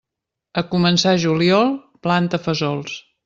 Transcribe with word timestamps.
A 0.61 0.63
començar 0.71 1.13
juliol, 1.25 1.69
planta 2.07 2.43
fesols. 2.49 2.97